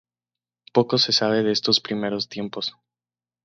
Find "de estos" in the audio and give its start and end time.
1.43-1.79